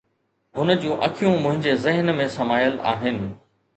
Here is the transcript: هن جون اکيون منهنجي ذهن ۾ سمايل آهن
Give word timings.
هن 0.55 0.79
جون 0.79 1.01
اکيون 1.07 1.35
منهنجي 1.43 1.73
ذهن 1.75 2.09
۾ 2.23 2.27
سمايل 2.37 2.79
آهن 2.79 3.21